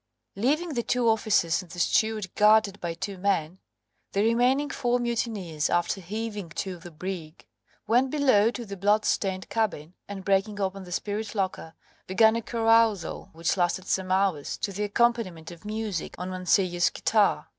Leaving 0.35 0.73
the 0.73 0.81
two 0.81 1.07
officers 1.07 1.61
and 1.61 1.69
the 1.73 1.77
steward 1.79 2.33
guarded 2.33 2.81
by 2.81 2.95
two 2.95 3.19
men, 3.19 3.59
the 4.13 4.23
remaining 4.23 4.71
four 4.71 4.97
mutineers, 4.97 5.69
after 5.69 6.01
heaving 6.01 6.49
to 6.49 6.77
the 6.77 6.89
brig, 6.89 7.45
went 7.85 8.09
below 8.09 8.49
to 8.49 8.65
the 8.65 8.75
bloodstained 8.75 9.47
cabin, 9.49 9.93
and 10.07 10.25
breaking 10.25 10.59
open 10.59 10.85
the 10.85 10.91
spirit 10.91 11.35
locker 11.35 11.75
began 12.07 12.35
a 12.35 12.41
carousal 12.41 13.29
which 13.33 13.55
lasted 13.55 13.85
some 13.85 14.11
hours, 14.11 14.57
to 14.57 14.73
the 14.73 14.85
accompaniment 14.85 15.51
of 15.51 15.65
music 15.65 16.15
on 16.17 16.31
Mancillo's 16.31 16.89
guitar. 16.89 17.47